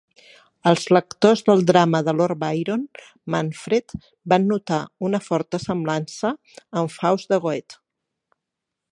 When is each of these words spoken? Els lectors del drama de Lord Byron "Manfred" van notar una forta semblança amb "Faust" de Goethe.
Els 0.69 0.85
lectors 0.95 1.43
del 1.49 1.59
drama 1.71 1.99
de 2.07 2.15
Lord 2.21 2.39
Byron 2.43 2.85
"Manfred" 3.35 3.93
van 4.33 4.47
notar 4.53 4.79
una 5.09 5.19
forta 5.27 5.59
semblança 5.65 6.33
amb 6.81 6.95
"Faust" 6.95 7.31
de 7.35 7.39
Goethe. 7.45 7.79